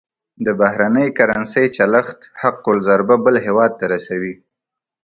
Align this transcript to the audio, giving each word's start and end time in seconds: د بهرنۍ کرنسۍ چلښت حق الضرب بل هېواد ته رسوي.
د 0.45 0.47
بهرنۍ 0.59 1.07
کرنسۍ 1.17 1.65
چلښت 1.77 2.19
حق 2.41 2.59
الضرب 2.73 3.09
بل 3.25 3.35
هېواد 3.45 3.71
ته 3.79 3.85
رسوي. 3.93 4.33